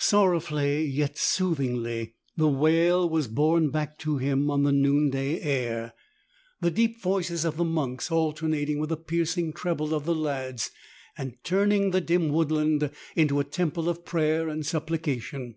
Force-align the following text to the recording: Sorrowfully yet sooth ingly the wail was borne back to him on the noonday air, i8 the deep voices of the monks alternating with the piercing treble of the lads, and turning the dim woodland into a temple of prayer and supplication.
Sorrowfully 0.00 0.84
yet 0.84 1.16
sooth 1.16 1.56
ingly 1.56 2.12
the 2.36 2.50
wail 2.50 3.08
was 3.08 3.28
borne 3.28 3.70
back 3.70 3.96
to 4.00 4.18
him 4.18 4.50
on 4.50 4.62
the 4.62 4.72
noonday 4.72 5.40
air, 5.40 5.94
i8 6.60 6.60
the 6.60 6.70
deep 6.70 7.00
voices 7.00 7.46
of 7.46 7.56
the 7.56 7.64
monks 7.64 8.10
alternating 8.10 8.78
with 8.78 8.90
the 8.90 8.98
piercing 8.98 9.54
treble 9.54 9.94
of 9.94 10.04
the 10.04 10.14
lads, 10.14 10.70
and 11.16 11.42
turning 11.44 11.92
the 11.92 12.02
dim 12.02 12.28
woodland 12.28 12.90
into 13.16 13.40
a 13.40 13.44
temple 13.44 13.88
of 13.88 14.04
prayer 14.04 14.50
and 14.50 14.66
supplication. 14.66 15.54